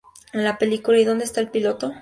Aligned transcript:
En 0.33 0.43
la 0.43 0.57
película 0.57 0.97
"Y 0.97 1.05
donde 1.05 1.25
está 1.25 1.41
el 1.41 1.51
piloto"? 1.51 1.89